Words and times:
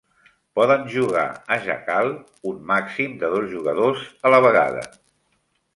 Poden 0.59 0.87
jugar 0.93 1.25
a 1.55 1.57
"Jackal" 1.67 2.11
un 2.53 2.59
màxim 2.73 3.15
de 3.25 3.33
dos 3.37 3.49
jugadors 3.55 4.05
a 4.31 4.35
la 4.37 4.45
vegada. 4.49 4.89